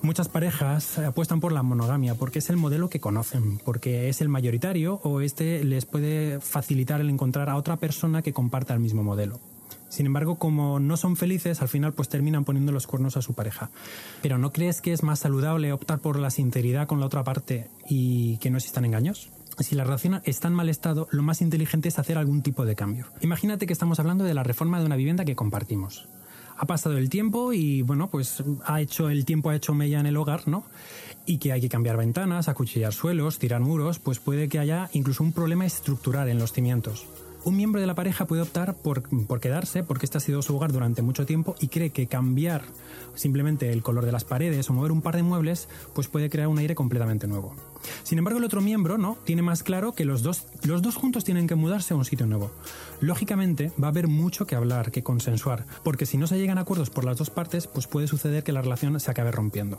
Muchas 0.00 0.28
parejas 0.28 0.98
apuestan 1.00 1.40
por 1.40 1.50
la 1.50 1.64
monogamia 1.64 2.14
porque 2.14 2.38
es 2.38 2.50
el 2.50 2.56
modelo 2.56 2.88
que 2.88 3.00
conocen, 3.00 3.58
porque 3.64 4.08
es 4.08 4.20
el 4.20 4.28
mayoritario 4.28 5.00
o 5.02 5.20
este 5.20 5.64
les 5.64 5.86
puede 5.86 6.40
facilitar 6.40 7.00
el 7.00 7.10
encontrar 7.10 7.48
a 7.50 7.56
otra 7.56 7.78
persona 7.78 8.22
que 8.22 8.32
comparta 8.32 8.74
el 8.74 8.80
mismo 8.80 9.02
modelo. 9.02 9.40
Sin 9.88 10.06
embargo, 10.06 10.36
como 10.36 10.78
no 10.78 10.96
son 10.96 11.16
felices, 11.16 11.60
al 11.60 11.68
final 11.68 11.94
pues 11.94 12.08
terminan 12.08 12.44
poniendo 12.44 12.70
los 12.70 12.86
cuernos 12.86 13.16
a 13.16 13.22
su 13.22 13.34
pareja. 13.34 13.70
Pero 14.22 14.38
¿no 14.38 14.52
crees 14.52 14.80
que 14.80 14.92
es 14.92 15.02
más 15.02 15.20
saludable 15.20 15.72
optar 15.72 15.98
por 15.98 16.18
la 16.18 16.30
sinceridad 16.30 16.86
con 16.86 17.00
la 17.00 17.06
otra 17.06 17.24
parte 17.24 17.70
y 17.88 18.36
que 18.38 18.50
no 18.50 18.58
existan 18.58 18.84
engaños? 18.84 19.30
Si 19.62 19.74
la 19.74 19.84
relación 19.84 20.20
está 20.24 20.48
en 20.48 20.54
mal 20.54 20.68
estado, 20.68 21.06
lo 21.10 21.22
más 21.22 21.40
inteligente 21.40 21.88
es 21.88 21.98
hacer 21.98 22.18
algún 22.18 22.42
tipo 22.42 22.64
de 22.64 22.74
cambio. 22.74 23.06
Imagínate 23.20 23.66
que 23.66 23.72
estamos 23.72 24.00
hablando 24.00 24.24
de 24.24 24.34
la 24.34 24.42
reforma 24.42 24.80
de 24.80 24.86
una 24.86 24.96
vivienda 24.96 25.24
que 25.24 25.36
compartimos. 25.36 26.08
Ha 26.56 26.66
pasado 26.66 26.96
el 26.98 27.10
tiempo 27.10 27.52
y 27.52 27.82
bueno, 27.82 28.08
pues 28.08 28.42
ha 28.64 28.80
hecho 28.80 29.08
el 29.08 29.24
tiempo 29.24 29.50
ha 29.50 29.56
hecho 29.56 29.74
mella 29.74 30.00
en 30.00 30.06
el 30.06 30.16
hogar, 30.16 30.46
¿no? 30.46 30.64
Y 31.26 31.38
que 31.38 31.52
hay 31.52 31.60
que 31.60 31.68
cambiar 31.68 31.96
ventanas, 31.96 32.48
acuchillar 32.48 32.92
suelos, 32.92 33.38
tirar 33.38 33.60
muros, 33.60 33.98
pues 33.98 34.20
puede 34.20 34.48
que 34.48 34.58
haya 34.58 34.88
incluso 34.92 35.24
un 35.24 35.32
problema 35.32 35.66
estructural 35.66 36.28
en 36.28 36.38
los 36.38 36.52
cimientos. 36.52 37.06
Un 37.44 37.56
miembro 37.56 37.80
de 37.80 37.86
la 37.86 37.94
pareja 37.94 38.24
puede 38.24 38.42
optar 38.42 38.74
por, 38.74 39.02
por, 39.26 39.40
quedarse 39.40 39.82
porque 39.82 40.06
este 40.06 40.18
ha 40.18 40.20
sido 40.20 40.40
su 40.42 40.56
hogar 40.56 40.72
durante 40.72 41.02
mucho 41.02 41.26
tiempo 41.26 41.56
y 41.60 41.68
cree 41.68 41.90
que 41.90 42.06
cambiar 42.06 42.62
simplemente 43.14 43.70
el 43.70 43.82
color 43.82 44.06
de 44.06 44.12
las 44.12 44.24
paredes 44.24 44.70
o 44.70 44.72
mover 44.72 44.92
un 44.92 45.02
par 45.02 45.16
de 45.16 45.22
muebles 45.22 45.68
pues 45.94 46.08
puede 46.08 46.30
crear 46.30 46.48
un 46.48 46.58
aire 46.58 46.74
completamente 46.74 47.26
nuevo. 47.26 47.54
Sin 48.02 48.18
embargo, 48.18 48.38
el 48.38 48.44
otro 48.44 48.60
miembro 48.60 48.98
no 48.98 49.18
tiene 49.24 49.42
más 49.42 49.62
claro 49.62 49.92
que 49.92 50.04
los 50.04 50.22
dos, 50.22 50.46
los 50.62 50.82
dos 50.82 50.96
juntos 50.96 51.24
tienen 51.24 51.46
que 51.46 51.54
mudarse 51.54 51.94
a 51.94 51.96
un 51.96 52.04
sitio 52.04 52.26
nuevo. 52.26 52.50
Lógicamente, 53.00 53.72
va 53.82 53.88
a 53.88 53.90
haber 53.90 54.08
mucho 54.08 54.46
que 54.46 54.56
hablar, 54.56 54.90
que 54.90 55.02
consensuar, 55.02 55.66
porque 55.82 56.06
si 56.06 56.16
no 56.16 56.26
se 56.26 56.38
llegan 56.38 56.58
a 56.58 56.62
acuerdos 56.62 56.90
por 56.90 57.04
las 57.04 57.16
dos 57.16 57.30
partes, 57.30 57.66
pues 57.66 57.86
puede 57.86 58.06
suceder 58.06 58.42
que 58.42 58.52
la 58.52 58.62
relación 58.62 58.98
se 59.00 59.10
acabe 59.10 59.30
rompiendo. 59.30 59.78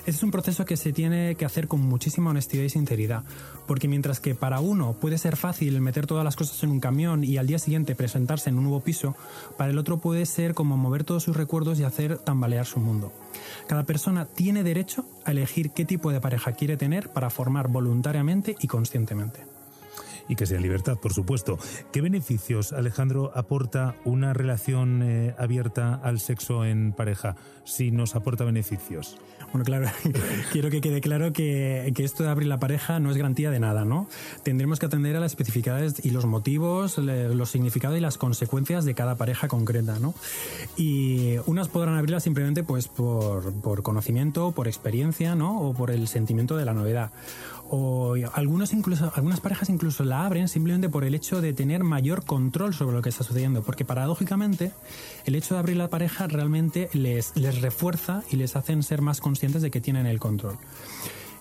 Este 0.00 0.12
es 0.12 0.22
un 0.22 0.30
proceso 0.30 0.64
que 0.64 0.76
se 0.76 0.92
tiene 0.92 1.34
que 1.36 1.44
hacer 1.44 1.68
con 1.68 1.80
muchísima 1.80 2.30
honestidad 2.30 2.64
y 2.64 2.70
sinceridad, 2.70 3.24
porque 3.66 3.88
mientras 3.88 4.20
que 4.20 4.34
para 4.34 4.60
uno 4.60 4.94
puede 4.94 5.18
ser 5.18 5.36
fácil 5.36 5.80
meter 5.80 6.06
todas 6.06 6.24
las 6.24 6.36
cosas 6.36 6.62
en 6.62 6.70
un 6.70 6.80
camión 6.80 7.24
y 7.24 7.36
al 7.36 7.46
día 7.46 7.58
siguiente 7.58 7.94
presentarse 7.94 8.50
en 8.50 8.58
un 8.58 8.64
nuevo 8.64 8.80
piso, 8.80 9.16
para 9.56 9.70
el 9.70 9.78
otro 9.78 9.98
puede 9.98 10.26
ser 10.26 10.54
como 10.54 10.76
mover 10.76 11.04
todos 11.04 11.22
sus 11.22 11.36
recuerdos 11.36 11.78
y 11.78 11.84
hacer 11.84 12.18
tambalear 12.18 12.66
su 12.66 12.80
mundo. 12.80 13.12
Cada 13.66 13.84
persona 13.84 14.26
tiene 14.26 14.62
derecho 14.62 15.06
a 15.24 15.30
elegir 15.30 15.70
qué 15.70 15.84
tipo 15.84 16.12
de 16.12 16.20
pareja 16.20 16.52
quiere 16.52 16.76
tener 16.76 17.08
para 17.10 17.30
formar 17.30 17.68
voluntariamente 17.68 18.56
y 18.60 18.66
conscientemente. 18.66 19.53
Y 20.28 20.36
que 20.36 20.46
sea 20.46 20.56
en 20.56 20.62
libertad, 20.62 20.98
por 20.98 21.12
supuesto. 21.12 21.58
¿Qué 21.92 22.00
beneficios, 22.00 22.72
Alejandro, 22.72 23.32
aporta 23.34 23.94
una 24.04 24.32
relación 24.32 25.02
eh, 25.02 25.34
abierta 25.38 25.94
al 26.02 26.20
sexo 26.20 26.64
en 26.64 26.92
pareja 26.92 27.36
si 27.64 27.90
nos 27.90 28.14
aporta 28.14 28.44
beneficios? 28.44 29.18
Bueno, 29.52 29.64
claro, 29.64 29.86
quiero 30.52 30.70
que 30.70 30.80
quede 30.80 31.00
claro 31.00 31.32
que, 31.32 31.92
que, 31.94 32.04
esto 32.04 32.24
de 32.24 32.30
abrir 32.30 32.48
la 32.48 32.58
pareja 32.58 32.98
no 32.98 33.10
es 33.10 33.16
garantía 33.16 33.50
de 33.50 33.60
nada, 33.60 33.84
¿no? 33.84 34.08
Tendremos 34.42 34.80
que 34.80 34.86
atender 34.86 35.16
a 35.16 35.20
las 35.20 35.32
especificidades 35.32 36.04
y 36.04 36.10
los 36.10 36.26
motivos, 36.26 36.98
los 36.98 37.50
significados 37.50 37.96
y 37.96 38.00
las 38.00 38.18
consecuencias 38.18 38.84
de 38.84 38.94
cada 38.94 39.14
pareja 39.14 39.46
concreta, 39.46 39.98
¿no? 40.00 40.14
Y 40.76 41.36
unas 41.46 41.68
podrán 41.68 41.94
abrirla 41.94 42.18
simplemente 42.18 42.64
pues 42.64 42.88
por, 42.88 43.52
por 43.60 43.82
conocimiento, 43.82 44.52
por 44.52 44.66
experiencia, 44.66 45.36
¿no? 45.36 45.60
O 45.60 45.72
por 45.72 45.90
el 45.90 46.08
sentimiento 46.08 46.56
de 46.56 46.64
la 46.64 46.74
novedad 46.74 47.12
o 47.74 48.14
algunos 48.32 48.72
incluso, 48.72 49.12
algunas 49.14 49.40
parejas 49.40 49.68
incluso 49.68 50.04
la 50.04 50.24
abren 50.24 50.48
simplemente 50.48 50.88
por 50.88 51.04
el 51.04 51.14
hecho 51.14 51.40
de 51.40 51.52
tener 51.52 51.82
mayor 51.82 52.24
control 52.24 52.72
sobre 52.72 52.96
lo 52.96 53.02
que 53.02 53.08
está 53.08 53.24
sucediendo, 53.24 53.62
porque 53.62 53.84
paradójicamente 53.84 54.70
el 55.24 55.34
hecho 55.34 55.54
de 55.54 55.60
abrir 55.60 55.76
la 55.76 55.88
pareja 55.88 56.26
realmente 56.28 56.88
les, 56.92 57.36
les 57.36 57.60
refuerza 57.60 58.22
y 58.30 58.36
les 58.36 58.54
hacen 58.56 58.82
ser 58.82 59.02
más 59.02 59.20
conscientes 59.20 59.62
de 59.62 59.70
que 59.70 59.80
tienen 59.80 60.06
el 60.06 60.20
control. 60.20 60.56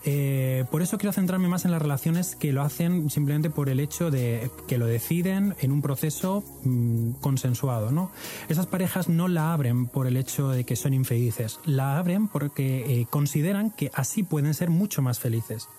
Eh, 0.05 0.65
por 0.69 0.81
eso 0.81 0.97
quiero 0.97 1.13
centrarme 1.13 1.47
más 1.47 1.65
en 1.65 1.71
las 1.71 1.81
relaciones 1.81 2.35
que 2.35 2.51
lo 2.51 2.61
hacen 2.61 3.09
simplemente 3.09 3.49
por 3.49 3.69
el 3.69 3.79
hecho 3.79 4.11
de 4.11 4.51
que 4.67 4.77
lo 4.77 4.85
deciden 4.85 5.55
en 5.61 5.71
un 5.71 5.81
proceso 5.81 6.43
mm, 6.63 7.11
consensuado. 7.21 7.91
¿no? 7.91 8.11
Esas 8.49 8.67
parejas 8.67 9.07
no 9.07 9.27
la 9.27 9.53
abren 9.53 9.87
por 9.87 10.07
el 10.07 10.17
hecho 10.17 10.49
de 10.49 10.65
que 10.65 10.75
son 10.75 10.93
infelices, 10.93 11.59
la 11.65 11.97
abren 11.97 12.27
porque 12.27 13.01
eh, 13.01 13.07
consideran 13.09 13.71
que 13.71 13.91
así 13.93 14.23
pueden 14.23 14.53
ser 14.53 14.69
mucho 14.69 15.01
más 15.01 15.19
felices. 15.19 15.69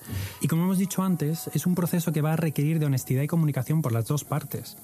Y 0.40 0.48
como 0.48 0.64
hemos 0.64 0.78
dicho 0.78 1.02
antes, 1.02 1.50
es 1.54 1.66
un 1.66 1.74
proceso 1.74 2.12
que 2.12 2.22
va 2.22 2.32
a 2.32 2.36
requerir 2.36 2.78
de 2.78 2.86
honestidad 2.86 3.22
y 3.22 3.26
comunicación 3.26 3.82
por 3.82 3.92
las 3.92 4.06
dos 4.06 4.24
partes, 4.24 4.76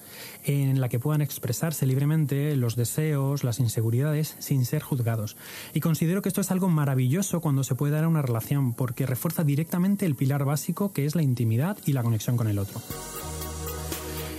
en 0.45 0.81
la 0.81 0.89
que 0.89 0.99
puedan 0.99 1.23
expresarse 1.23 1.87
libremente 1.87 2.57
los 2.57 2.77
deseos, 2.77 3.45
las 3.45 3.61
inseguridades, 3.61 4.37
sin 4.39 4.65
ser 4.65 4.83
juzgados. 4.83 5.37
Y 5.75 5.81
considero 5.81 6.23
que 6.23 6.29
esto 6.29 6.41
es 6.41 6.51
algo 6.51 6.69
maravilloso 6.69 7.41
cuando 7.41 7.65
se 7.65 7.75
puede 7.75 7.95
dar 7.95 8.05
a 8.05 8.09
una 8.09 8.23
relación, 8.23 8.73
porque 8.75 9.07
refuerza 9.07 9.45
directamente 9.45 10.07
el 10.07 10.15
pilar 10.15 10.45
básico 10.45 10.93
que 10.93 11.07
es 11.07 11.15
la 11.15 11.23
intimidad 11.23 11.77
y 11.87 11.93
la 11.93 12.03
conexión 12.03 12.37
con 12.37 12.49
el 12.49 12.59
otro. 12.59 12.81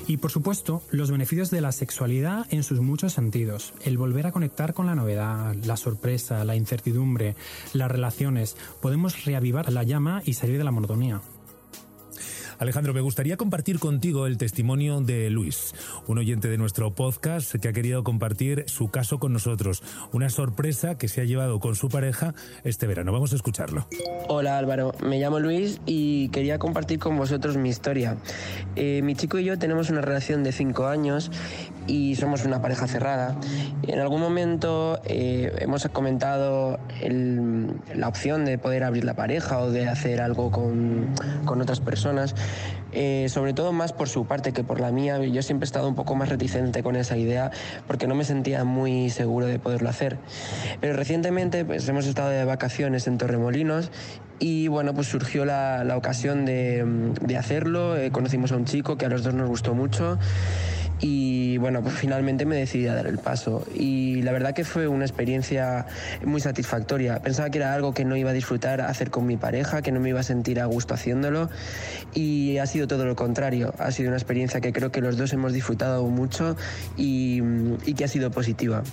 Y 0.07 0.17
por 0.17 0.31
supuesto, 0.31 0.81
los 0.91 1.09
beneficios 1.09 1.51
de 1.51 1.61
la 1.61 1.71
sexualidad 1.71 2.45
en 2.49 2.63
sus 2.63 2.81
muchos 2.81 3.13
sentidos. 3.13 3.73
El 3.83 3.97
volver 3.97 4.27
a 4.27 4.31
conectar 4.31 4.73
con 4.73 4.85
la 4.85 4.95
novedad, 4.95 5.55
la 5.63 5.77
sorpresa, 5.77 6.43
la 6.43 6.55
incertidumbre, 6.55 7.35
las 7.73 7.89
relaciones. 7.89 8.57
Podemos 8.81 9.23
reavivar 9.23 9.71
la 9.71 9.83
llama 9.83 10.21
y 10.25 10.33
salir 10.33 10.57
de 10.57 10.63
la 10.63 10.71
monotonía. 10.71 11.21
Alejandro, 12.61 12.93
me 12.93 13.01
gustaría 13.01 13.37
compartir 13.37 13.79
contigo 13.79 14.27
el 14.27 14.37
testimonio 14.37 15.01
de 15.01 15.31
Luis, 15.31 15.73
un 16.05 16.19
oyente 16.19 16.47
de 16.47 16.59
nuestro 16.59 16.93
podcast 16.93 17.55
que 17.55 17.67
ha 17.67 17.73
querido 17.73 18.03
compartir 18.03 18.65
su 18.67 18.91
caso 18.91 19.17
con 19.17 19.33
nosotros. 19.33 19.81
Una 20.11 20.29
sorpresa 20.29 20.95
que 20.95 21.07
se 21.07 21.21
ha 21.21 21.23
llevado 21.23 21.59
con 21.59 21.73
su 21.73 21.89
pareja 21.89 22.35
este 22.63 22.85
verano. 22.85 23.11
Vamos 23.11 23.33
a 23.33 23.37
escucharlo. 23.37 23.87
Hola 24.27 24.59
Álvaro, 24.59 24.93
me 25.03 25.19
llamo 25.19 25.39
Luis 25.39 25.81
y 25.87 26.29
quería 26.29 26.59
compartir 26.59 26.99
con 26.99 27.17
vosotros 27.17 27.57
mi 27.57 27.69
historia. 27.69 28.17
Eh, 28.75 29.01
mi 29.01 29.15
chico 29.15 29.39
y 29.39 29.45
yo 29.45 29.57
tenemos 29.57 29.89
una 29.89 30.01
relación 30.01 30.43
de 30.43 30.51
cinco 30.51 30.85
años 30.85 31.31
y 31.87 32.15
somos 32.15 32.45
una 32.45 32.61
pareja 32.61 32.87
cerrada. 32.87 33.35
En 33.87 33.99
algún 33.99 34.21
momento 34.21 35.01
eh, 35.05 35.51
hemos 35.57 35.87
comentado 35.87 36.79
la 37.95 38.07
opción 38.07 38.45
de 38.45 38.59
poder 38.59 38.83
abrir 38.83 39.03
la 39.03 39.15
pareja 39.15 39.57
o 39.57 39.71
de 39.71 39.87
hacer 39.87 40.21
algo 40.21 40.51
con, 40.51 41.07
con 41.45 41.59
otras 41.59 41.79
personas. 41.79 42.35
Eh, 42.93 43.27
sobre 43.29 43.53
todo 43.53 43.71
más 43.71 43.93
por 43.93 44.09
su 44.09 44.25
parte 44.25 44.51
que 44.51 44.63
por 44.63 44.79
la 44.79 44.91
mía. 44.91 45.17
Yo 45.19 45.41
siempre 45.41 45.65
he 45.65 45.67
estado 45.67 45.87
un 45.87 45.95
poco 45.95 46.15
más 46.15 46.29
reticente 46.29 46.83
con 46.83 46.95
esa 46.95 47.17
idea 47.17 47.51
porque 47.87 48.07
no 48.07 48.15
me 48.15 48.23
sentía 48.23 48.63
muy 48.63 49.09
seguro 49.09 49.45
de 49.45 49.59
poderlo 49.59 49.89
hacer. 49.89 50.17
Pero 50.81 50.93
recientemente 50.93 51.63
pues, 51.63 51.87
hemos 51.87 52.05
estado 52.05 52.29
de 52.29 52.43
vacaciones 52.43 53.07
en 53.07 53.17
Torremolinos 53.17 53.91
y 54.39 54.67
bueno, 54.67 54.93
pues 54.93 55.07
surgió 55.07 55.45
la, 55.45 55.83
la 55.83 55.95
ocasión 55.95 56.45
de, 56.45 56.83
de 57.21 57.37
hacerlo. 57.37 57.95
Eh, 57.95 58.11
conocimos 58.11 58.51
a 58.51 58.57
un 58.57 58.65
chico 58.65 58.97
que 58.97 59.05
a 59.05 59.09
los 59.09 59.23
dos 59.23 59.33
nos 59.33 59.47
gustó 59.47 59.73
mucho 59.73 60.17
y 61.01 61.57
bueno, 61.57 61.81
pues 61.81 61.95
finalmente 61.95 62.45
me 62.45 62.55
decidí 62.55 62.87
a 62.87 62.93
dar 62.93 63.07
el 63.07 63.17
paso 63.17 63.65
y 63.73 64.21
la 64.21 64.31
verdad 64.31 64.53
que 64.53 64.63
fue 64.63 64.87
una 64.87 65.03
experiencia 65.03 65.87
muy 66.23 66.39
satisfactoria. 66.39 67.19
Pensaba 67.19 67.49
que 67.49 67.57
era 67.57 67.73
algo 67.73 67.93
que 67.93 68.05
no 68.05 68.15
iba 68.15 68.29
a 68.29 68.33
disfrutar 68.33 68.81
hacer 68.81 69.09
con 69.09 69.25
mi 69.25 69.35
pareja, 69.35 69.81
que 69.81 69.91
no 69.91 69.99
me 69.99 70.09
iba 70.09 70.19
a 70.19 70.23
sentir 70.23 70.59
a 70.59 70.65
gusto 70.65 70.93
haciéndolo 70.93 71.49
y 72.13 72.57
ha 72.59 72.67
sido 72.67 72.87
todo 72.87 73.05
lo 73.05 73.15
contrario. 73.15 73.73
Ha 73.79 73.91
sido 73.91 74.09
una 74.09 74.17
experiencia 74.17 74.61
que 74.61 74.71
creo 74.71 74.91
que 74.91 75.01
los 75.01 75.17
dos 75.17 75.33
hemos 75.33 75.53
disfrutado 75.53 76.05
mucho 76.07 76.55
y, 76.97 77.41
y 77.85 77.95
que 77.95 78.03
ha 78.03 78.07
sido 78.07 78.29
positiva. 78.29 78.83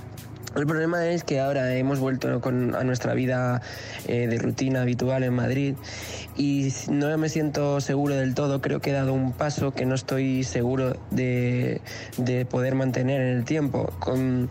El 0.59 0.67
problema 0.67 1.07
es 1.07 1.23
que 1.23 1.39
ahora 1.39 1.77
hemos 1.77 2.01
vuelto 2.01 2.41
a 2.43 2.85
nuestra 2.85 3.15
vida 3.15 3.63
eh, 4.09 4.27
de 4.27 4.39
rutina 4.39 4.83
habitual 4.83 5.23
en 5.23 5.33
Madrid 5.33 5.77
y 6.37 6.73
no 6.91 7.17
me 7.17 7.29
siento 7.29 7.81
seguro 7.81 8.17
del 8.17 8.35
todo. 8.35 8.61
Creo 8.61 8.81
que 8.81 8.91
he 8.91 8.93
dado 8.93 9.13
un 9.13 9.33
paso 9.33 9.73
que 9.73 9.87
no 9.87 9.95
estoy 9.95 10.43
seguro 10.43 10.97
de, 11.13 11.81
poder 12.51 12.75
mantener 12.75 13.21
en 13.21 13.37
el 13.37 13.45
tiempo 13.45 13.93
con 14.01 14.51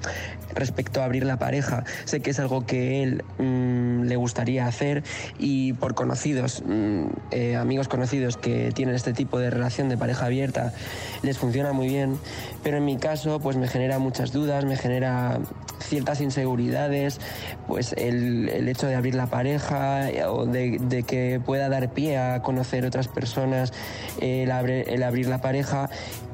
respecto 0.55 1.01
a 1.01 1.05
abrir 1.05 1.25
la 1.25 1.39
pareja. 1.39 1.83
Sé 2.05 2.21
que 2.21 2.29
es 2.29 2.39
algo 2.39 2.65
que 2.65 3.03
él 3.03 3.25
mm, 3.37 4.03
le 4.03 4.15
gustaría 4.15 4.65
hacer 4.65 5.03
y 5.39 5.73
por 5.73 5.93
conocidos, 5.93 6.63
mm, 6.65 7.05
eh, 7.31 7.57
amigos 7.57 7.89
conocidos 7.89 8.37
que 8.37 8.71
tienen 8.73 8.95
este 8.95 9.11
tipo 9.11 9.39
de 9.39 9.49
relación 9.49 9.89
de 9.89 9.97
pareja 9.97 10.27
abierta, 10.27 10.73
les 11.21 11.37
funciona 11.37 11.73
muy 11.73 11.89
bien. 11.89 12.17
Pero 12.63 12.77
en 12.77 12.85
mi 12.85 12.95
caso, 12.95 13.41
pues 13.41 13.57
me 13.57 13.67
genera 13.67 13.99
muchas 13.99 14.31
dudas, 14.31 14.63
me 14.63 14.77
genera 14.77 15.39
ciertas 15.79 16.21
inseguridades, 16.21 17.19
pues 17.67 17.93
el, 17.97 18.67
hecho 18.67 18.87
de 18.87 18.95
abrir 18.95 19.15
la 19.15 19.27
pareja 19.27 20.09
eh, 20.09 20.25
o 20.25 20.45
de, 20.45 21.03
que 21.07 21.41
pueda 21.43 21.69
dar 21.69 21.93
pie 21.93 22.17
a 22.17 22.41
conocer 22.41 22.85
otras 22.85 23.07
personas, 23.07 23.73
el, 24.19 24.49
el 24.49 25.03
abrir 25.03 25.27
la 25.27 25.41
pareja 25.41 25.89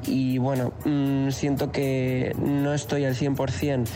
y 0.06 0.38
bueno, 0.38 0.72
mm, 0.84 1.30
siento 1.30 1.72
que 1.72 2.34
no 2.38 2.74
estoy 2.74 3.04
al 3.04 3.14
100% 3.14 3.86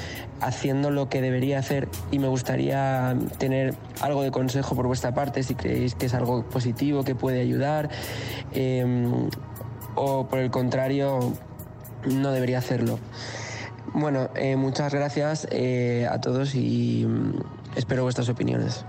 haciendo 0.40 0.90
lo 0.90 1.09
que 1.09 1.21
debería 1.21 1.59
hacer 1.59 1.88
y 2.11 2.19
me 2.19 2.28
gustaría 2.28 3.17
tener 3.38 3.75
algo 4.00 4.23
de 4.23 4.31
consejo 4.31 4.76
por 4.76 4.87
vuestra 4.87 5.12
parte 5.12 5.43
si 5.43 5.55
creéis 5.55 5.95
que 5.95 6.07
es 6.07 6.14
algo 6.14 6.45
positivo, 6.45 7.05
que 7.05 7.14
puede 7.14 7.40
ayudar 7.40 7.90
em, 8.52 9.28
o 9.95 10.26
por 10.26 10.38
el 10.38 10.50
contrario 10.50 11.35
no 12.07 12.31
debería 12.31 12.59
hacerlo. 12.59 12.99
Bueno, 13.95 14.28
eh, 14.35 14.57
muchas 14.57 14.92
gracias 14.92 15.47
eh, 15.50 16.07
a 16.11 16.21
todos 16.21 16.54
y 16.54 17.07
mm, 17.07 17.33
espero 17.76 18.02
vuestras 18.02 18.28
opiniones. 18.28 18.85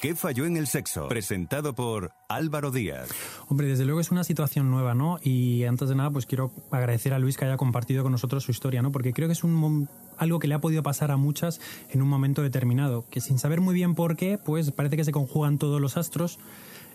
¿Qué 0.00 0.14
falló 0.14 0.44
en 0.44 0.56
el 0.56 0.66
sexo? 0.66 1.08
Presentado 1.08 1.74
por 1.74 2.12
Álvaro 2.28 2.70
Díaz. 2.70 3.08
Hombre, 3.48 3.66
desde 3.66 3.84
luego 3.84 4.00
es 4.00 4.10
una 4.10 4.24
situación 4.24 4.70
nueva, 4.70 4.94
¿no? 4.94 5.18
Y 5.22 5.64
antes 5.64 5.88
de 5.88 5.94
nada, 5.94 6.10
pues 6.10 6.26
quiero 6.26 6.52
agradecer 6.70 7.14
a 7.14 7.18
Luis 7.18 7.36
que 7.36 7.46
haya 7.46 7.56
compartido 7.56 8.02
con 8.02 8.12
nosotros 8.12 8.44
su 8.44 8.50
historia, 8.50 8.82
¿no? 8.82 8.92
Porque 8.92 9.12
creo 9.12 9.26
que 9.26 9.32
es 9.32 9.42
un, 9.42 9.88
algo 10.18 10.38
que 10.38 10.48
le 10.48 10.54
ha 10.54 10.60
podido 10.60 10.82
pasar 10.82 11.10
a 11.10 11.16
muchas 11.16 11.60
en 11.90 12.02
un 12.02 12.08
momento 12.08 12.42
determinado, 12.42 13.06
que 13.10 13.20
sin 13.20 13.38
saber 13.38 13.60
muy 13.60 13.74
bien 13.74 13.94
por 13.94 14.16
qué, 14.16 14.38
pues 14.38 14.70
parece 14.70 14.96
que 14.96 15.04
se 15.04 15.12
conjugan 15.12 15.58
todos 15.58 15.80
los 15.80 15.96
astros 15.96 16.38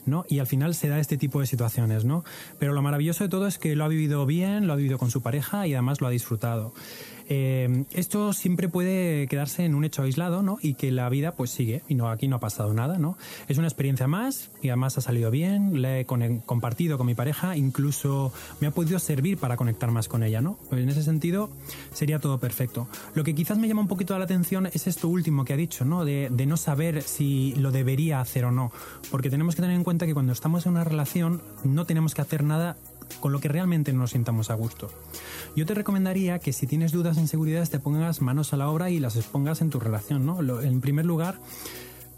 ¿no? 0.06 0.26
Y 0.30 0.40
al 0.40 0.48
final 0.48 0.76
se 0.76 0.88
da 0.88 1.00
este 1.00 1.18
tipo 1.18 1.40
de 1.40 1.48
situaciones, 1.48 2.06
¿no? 2.06 2.24
Pero 2.60 2.74
lo 2.74 2.82
maravilloso 2.82 3.24
de 3.24 3.30
todo 3.30 3.48
es 3.48 3.58
que 3.58 3.76
lo 3.76 3.84
ha 3.84 3.88
vivido 3.88 4.26
bien, 4.26 4.68
lo 4.68 4.74
ha 4.74 4.76
vivido 4.76 4.98
con 4.98 5.12
su 5.12 5.22
pareja 5.22 5.68
y 5.68 5.74
además 5.74 6.02
lo 6.02 6.08
ha 6.08 6.12
disfrutado. 6.12 6.74
Eh, 7.30 7.86
esto 7.92 8.34
siempre 8.34 8.70
puede 8.70 9.28
quedarse 9.28 9.66
en 9.66 9.76
un 9.76 9.84
hecho 9.84 10.04
aislado, 10.04 10.42
¿no? 10.42 10.58
Y 10.62 10.76
que 10.76 10.92
la 10.92 11.10
vida 11.10 11.34
pues 11.34 11.52
sigue 11.52 11.84
y 11.88 11.96
no 11.96 12.10
aquí 12.10 12.28
no 12.28 12.38
ha 12.38 12.40
pasado 12.40 12.74
nada, 12.74 12.98
¿no? 12.98 13.18
Es 13.48 13.58
una 13.58 13.68
experiencia 13.68 14.08
más 14.08 14.52
y 14.62 14.70
además 14.70 14.98
ha 14.98 15.02
salido 15.02 15.32
bien, 15.32 15.82
la 15.82 16.00
he 16.00 16.06
compartido 16.06 16.98
con 16.98 17.08
mi 17.08 17.16
pareja, 17.16 17.56
incluso 17.56 18.34
me 18.60 18.68
ha 18.68 18.72
podido 18.72 19.00
servir 19.00 19.38
para 19.38 19.58
conectar 19.58 19.92
más 19.92 20.08
con 20.08 20.24
ella, 20.24 20.42
¿no? 20.42 20.58
Pues 20.70 20.82
en 20.82 20.90
ese 20.90 21.04
sentido 21.04 21.50
sería 21.94 22.20
todo 22.20 22.40
perfecto. 22.40 22.88
Lo 23.16 23.24
que 23.24 23.36
quizás 23.36 23.58
me 23.58 23.68
llama 23.68 23.82
un 23.82 23.88
poquito 23.88 24.18
la 24.18 24.26
atención 24.26 24.68
es 24.68 24.88
esto 24.88 25.08
último 25.08 25.46
que 25.46 25.54
ha 25.54 25.58
dicho, 25.58 25.86
¿no? 25.86 26.06
De, 26.06 26.30
de 26.32 26.46
no 26.46 26.58
saber 26.58 27.02
si 27.02 27.54
lo 27.56 27.72
debería 27.72 28.20
hacer 28.22 28.46
o 28.46 28.52
no, 28.52 28.72
porque 29.10 29.30
tenemos 29.30 29.56
que 29.56 29.62
tener 29.62 29.76
en 29.76 29.84
cuenta 29.84 30.06
que 30.06 30.14
cuando 30.14 30.34
estamos 30.34 30.66
en 30.66 30.74
una 30.74 30.84
relación 30.84 31.42
no 31.64 31.86
tenemos 31.86 32.14
que 32.14 32.22
hacer 32.22 32.44
nada 32.44 32.78
con 33.20 33.32
lo 33.32 33.40
que 33.40 33.48
realmente 33.48 33.94
nos 33.94 34.12
sintamos 34.12 34.50
a 34.50 34.56
gusto. 34.56 34.90
Yo 35.56 35.66
te 35.66 35.74
recomendaría 35.74 36.40
que 36.40 36.54
si 36.54 36.68
tienes 36.68 36.92
dudas 36.92 37.18
e 37.18 37.22
inseguridades 37.22 37.70
te 37.70 37.80
pongas 37.80 38.22
manos 38.22 38.54
a 38.54 38.58
la 38.58 38.70
obra 38.70 38.90
y 38.90 39.00
las 39.00 39.16
expongas 39.16 39.62
en 39.62 39.70
tu 39.70 39.80
relación, 39.80 40.26
¿no? 40.26 40.62
En 40.62 40.82
primer 40.82 41.06
lugar, 41.06 41.40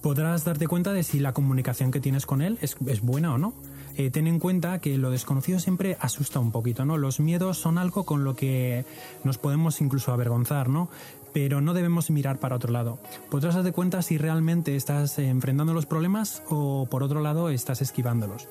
podrás 0.01 0.43
darte 0.43 0.67
cuenta 0.67 0.91
de 0.91 1.01
si 1.03 1.19
la 1.19 1.33
comunicación 1.33 1.89
que 1.89 2.01
tienes 2.01 2.25
con 2.25 2.41
él 2.41 2.59
es, 2.61 2.75
buena 3.01 3.33
o 3.33 3.37
no. 3.37 3.53
Eh, 3.95 4.09
ten 4.11 4.27
en 4.27 4.39
cuenta 4.39 4.79
que 4.79 4.97
lo 4.97 5.11
desconocido 5.11 5.59
siempre 5.59 5.97
asusta 5.99 6.39
un 6.39 6.51
poquito, 6.51 6.83
¿no? 6.83 6.97
Los 6.97 7.19
miedos 7.19 7.57
son 7.57 7.77
algo 7.77 8.05
con 8.05 8.23
lo 8.23 8.35
que 8.35 8.85
nos 9.23 9.37
podemos 9.37 9.79
incluso 9.81 10.11
avergonzar, 10.11 10.67
¿no? 10.67 10.89
Pero 11.33 11.61
no 11.61 11.73
debemos 11.73 12.09
mirar 12.09 12.39
para 12.39 12.55
otro 12.55 12.71
lado. 12.71 12.99
Podrás 13.29 13.55
darte 13.55 13.71
cuenta 13.71 14.01
si 14.01 14.17
realmente 14.17 14.75
estás 14.75 15.17
enfrentando 15.19 15.73
los 15.73 15.85
problemas 15.85 16.43
o 16.49 16.87
por 16.89 17.03
otro 17.03 17.21
lado 17.21 17.49
estás 17.49 17.81
esquivándolos. 17.81 18.47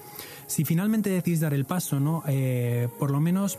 Si 0.46 0.64
finalmente 0.64 1.10
decís 1.10 1.40
dar 1.40 1.54
el 1.54 1.64
paso, 1.64 2.00
¿no? 2.00 2.22
Eh, 2.26 2.88
por 2.98 3.10
lo 3.10 3.20
menos 3.20 3.58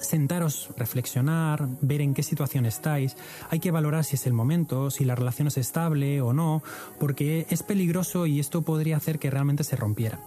sentaros, 0.00 0.70
reflexionar, 0.76 1.68
ver 1.80 2.00
en 2.00 2.14
qué 2.14 2.22
situación 2.22 2.66
estáis. 2.66 3.16
Hay 3.50 3.60
que 3.60 3.70
valorar 3.70 4.04
si 4.04 4.16
es 4.16 4.26
el 4.26 4.32
momento, 4.32 4.90
si 4.90 5.04
la 5.04 5.14
relación 5.14 5.48
es 5.48 5.56
estable 5.56 6.20
o 6.20 6.32
no, 6.32 6.62
porque 6.98 7.46
es 7.50 7.62
peligroso 7.62 8.26
y 8.26 8.40
esto 8.40 8.62
podría 8.62 8.96
hacer 8.96 9.18
que 9.18 9.30
realmente 9.30 9.64
se 9.64 9.76
rompiera. 9.76 10.20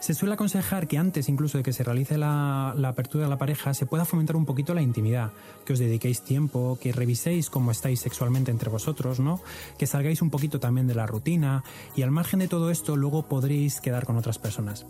Se 0.00 0.14
suele 0.14 0.32
aconsejar 0.32 0.88
que 0.88 0.96
antes 0.96 1.28
incluso 1.28 1.58
de 1.58 1.64
que 1.64 1.74
se 1.74 1.84
realice 1.84 2.16
la, 2.16 2.70
apertura 2.70 3.24
de 3.24 3.30
la 3.30 3.36
pareja 3.36 3.74
se 3.74 3.84
pueda 3.84 4.06
fomentar 4.06 4.34
un 4.34 4.46
poquito 4.46 4.72
la 4.72 4.80
intimidad, 4.80 5.30
que 5.66 5.74
os 5.74 5.78
dediquéis 5.78 6.22
tiempo, 6.22 6.78
que 6.80 6.90
reviséis 6.90 7.50
cómo 7.50 7.70
estáis 7.70 8.00
sexualmente 8.00 8.50
entre 8.50 8.70
vosotros, 8.70 9.20
¿no? 9.20 9.42
Que 9.78 9.86
salgáis 9.86 10.22
un 10.22 10.30
poquito 10.30 10.58
también 10.58 10.86
de 10.86 10.94
la 10.94 11.06
rutina 11.06 11.64
y 11.94 12.02
al 12.02 12.10
margen 12.10 12.40
de 12.40 12.48
todo 12.48 12.70
esto 12.70 12.96
luego 12.96 13.24
podréis 13.24 13.82
quedar 13.82 14.06
con 14.06 14.16
otras 14.16 14.38
personas. 14.38 14.86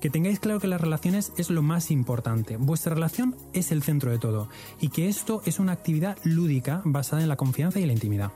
Que 0.00 0.10
tengáis 0.10 0.38
claro 0.38 0.60
que 0.60 0.68
las 0.68 0.80
relaciones 0.80 1.32
es 1.36 1.50
lo 1.50 1.62
más 1.62 1.90
importante. 1.90 2.56
Vuestra 2.56 2.94
relación 2.94 3.34
es 3.52 3.72
el 3.72 3.82
centro 3.82 4.12
de 4.12 4.20
todo 4.20 4.48
y 4.80 4.90
que 4.90 5.08
esto 5.08 5.42
es 5.44 5.58
una 5.58 5.72
actividad 5.72 6.16
lúdica 6.22 6.82
basada 6.84 7.20
en 7.20 7.28
la 7.28 7.36
confianza 7.36 7.80
y 7.80 7.86
la 7.86 7.94
intimidad. 7.94 8.30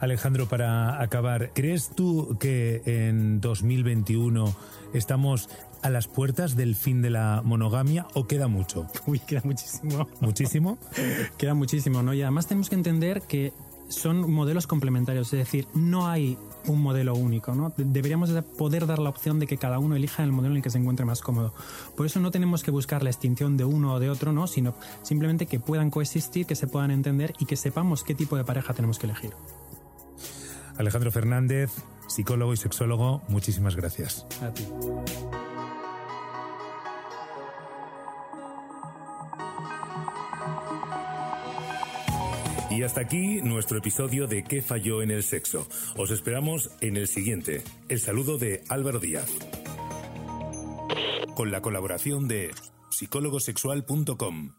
Alejandro, 0.00 0.46
para 0.46 1.00
acabar, 1.00 1.52
¿crees 1.54 1.90
tú 1.94 2.36
que 2.38 2.82
en 2.84 3.40
2021 3.40 4.54
estamos 4.92 5.48
a 5.82 5.90
las 5.90 6.08
puertas 6.08 6.56
del 6.56 6.74
fin 6.74 7.02
de 7.02 7.10
la 7.10 7.42
monogamia 7.44 8.06
o 8.14 8.26
queda 8.26 8.48
mucho? 8.48 8.86
Uy, 9.06 9.18
queda 9.20 9.42
muchísimo. 9.44 10.08
¿Muchísimo? 10.20 10.78
queda 11.38 11.54
muchísimo, 11.54 12.02
¿no? 12.02 12.14
Y 12.14 12.22
además 12.22 12.46
tenemos 12.46 12.68
que 12.68 12.76
entender 12.76 13.22
que 13.22 13.52
son 13.88 14.30
modelos 14.30 14.66
complementarios, 14.66 15.32
es 15.32 15.38
decir, 15.38 15.66
no 15.74 16.08
hay 16.08 16.36
un 16.66 16.82
modelo 16.82 17.14
único, 17.14 17.54
¿no? 17.54 17.72
Deberíamos 17.76 18.30
poder 18.58 18.86
dar 18.86 18.98
la 18.98 19.08
opción 19.08 19.38
de 19.38 19.46
que 19.46 19.56
cada 19.56 19.78
uno 19.78 19.96
elija 19.96 20.22
el 20.22 20.32
modelo 20.32 20.52
en 20.52 20.58
el 20.58 20.62
que 20.62 20.70
se 20.70 20.78
encuentre 20.78 21.06
más 21.06 21.22
cómodo. 21.22 21.54
Por 21.96 22.04
eso 22.04 22.20
no 22.20 22.30
tenemos 22.30 22.62
que 22.62 22.70
buscar 22.70 23.02
la 23.02 23.10
extinción 23.10 23.56
de 23.56 23.64
uno 23.64 23.94
o 23.94 24.00
de 24.00 24.10
otro, 24.10 24.32
¿no? 24.32 24.46
Sino 24.46 24.74
simplemente 25.02 25.46
que 25.46 25.58
puedan 25.58 25.90
coexistir, 25.90 26.46
que 26.46 26.54
se 26.54 26.66
puedan 26.66 26.90
entender 26.90 27.32
y 27.38 27.46
que 27.46 27.56
sepamos 27.56 28.04
qué 28.04 28.14
tipo 28.14 28.36
de 28.36 28.44
pareja 28.44 28.74
tenemos 28.74 28.98
que 28.98 29.06
elegir. 29.06 29.32
Alejandro 30.76 31.10
Fernández, 31.10 31.72
psicólogo 32.06 32.52
y 32.52 32.56
sexólogo, 32.56 33.22
muchísimas 33.28 33.74
gracias. 33.74 34.26
A 34.42 34.50
ti. 34.50 34.64
Y 42.70 42.82
hasta 42.82 43.00
aquí 43.00 43.40
nuestro 43.42 43.78
episodio 43.78 44.26
de 44.26 44.44
¿Qué 44.44 44.60
falló 44.60 45.02
en 45.02 45.10
el 45.10 45.22
sexo? 45.22 45.66
Os 45.96 46.10
esperamos 46.10 46.70
en 46.80 46.96
el 46.96 47.08
siguiente. 47.08 47.64
El 47.88 47.98
saludo 47.98 48.36
de 48.36 48.62
Álvaro 48.68 49.00
Díaz. 49.00 49.30
Con 51.34 51.50
la 51.50 51.62
colaboración 51.62 52.28
de 52.28 52.50
psicólogosexual.com. 52.90 54.52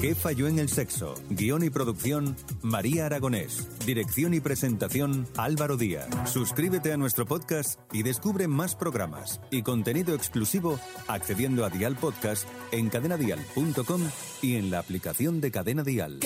¿Qué 0.00 0.14
falló 0.14 0.48
en 0.48 0.58
el 0.58 0.68
sexo? 0.70 1.14
Guión 1.28 1.62
y 1.62 1.70
producción, 1.70 2.34
María 2.62 3.06
Aragonés. 3.06 3.68
Dirección 3.84 4.32
y 4.32 4.40
presentación, 4.40 5.28
Álvaro 5.36 5.76
Díaz. 5.76 6.08
Suscríbete 6.24 6.92
a 6.92 6.96
nuestro 6.96 7.26
podcast 7.26 7.78
y 7.92 8.02
descubre 8.02 8.48
más 8.48 8.74
programas 8.74 9.40
y 9.50 9.62
contenido 9.62 10.14
exclusivo 10.14 10.80
accediendo 11.06 11.66
a 11.66 11.70
Dial 11.70 11.96
Podcast 11.96 12.48
en 12.72 12.88
cadenadial.com 12.88 14.02
y 14.40 14.56
en 14.56 14.70
la 14.70 14.78
aplicación 14.78 15.40
de 15.42 15.50
Cadena 15.50 15.82
Dial. 15.82 16.18